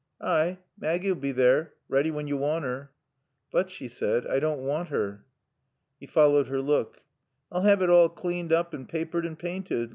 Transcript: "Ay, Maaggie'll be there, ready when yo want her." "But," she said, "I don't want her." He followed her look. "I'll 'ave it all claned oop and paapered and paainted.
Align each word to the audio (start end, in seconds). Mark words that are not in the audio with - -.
"Ay, 0.19 0.57
Maaggie'll 0.79 1.13
be 1.13 1.31
there, 1.31 1.75
ready 1.87 2.09
when 2.09 2.27
yo 2.27 2.35
want 2.35 2.63
her." 2.65 2.91
"But," 3.51 3.69
she 3.69 3.87
said, 3.87 4.25
"I 4.25 4.39
don't 4.39 4.61
want 4.61 4.87
her." 4.89 5.25
He 5.99 6.07
followed 6.07 6.47
her 6.47 6.59
look. 6.59 7.01
"I'll 7.51 7.61
'ave 7.67 7.83
it 7.83 7.89
all 7.91 8.09
claned 8.09 8.51
oop 8.51 8.73
and 8.73 8.89
paapered 8.89 9.27
and 9.27 9.37
paainted. 9.37 9.89